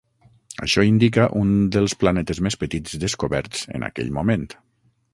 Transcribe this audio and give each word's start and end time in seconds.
Això 0.67 0.85
indica 0.91 1.27
un 1.41 1.51
dels 1.77 1.95
planetes 2.05 2.41
més 2.49 2.59
petits 2.65 2.99
descoberts 3.07 3.71
en 3.79 3.89
aquell 3.93 4.15
moment. 4.21 4.53